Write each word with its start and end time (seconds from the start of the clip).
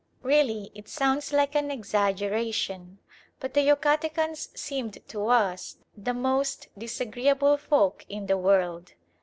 Really 0.23 0.71
it 0.73 0.87
sounds 0.89 1.31
like 1.31 1.53
an 1.53 1.69
exaggeration, 1.69 2.97
but 3.39 3.53
the 3.53 3.61
Yucatecans 3.61 4.49
seemed 4.57 4.97
to 5.09 5.27
us 5.27 5.77
the 5.95 6.15
most 6.15 6.69
disagreeable 6.75 7.55
folk 7.55 8.03
in 8.09 8.25
the 8.25 8.35
world. 8.39 8.93